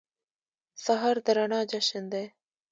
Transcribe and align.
سهار 0.83 1.15
د 1.25 1.27
رڼا 1.37 1.61
جشن 1.71 2.03
دی. 2.13 2.25